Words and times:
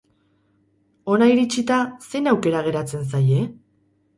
Hona 1.11 1.27
iritsita, 1.33 1.77
zein 2.07 2.33
aukera 2.33 2.65
geratzen 2.71 3.07
zaie? 3.13 3.45